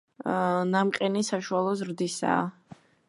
ნამყენი 0.69 1.23
საშუალო 1.29 1.75
ზრდისაა. 1.83 2.43